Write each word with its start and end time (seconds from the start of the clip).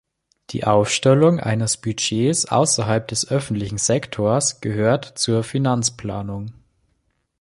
Die 0.49 0.63
Aufstellung 0.63 1.39
eines 1.39 1.77
Budgets 1.77 2.47
außerhalb 2.47 3.07
des 3.07 3.29
öffentlichen 3.29 3.77
Sektors 3.77 4.59
gehört 4.59 5.19
zur 5.19 5.43
Finanzplanung. 5.43 6.53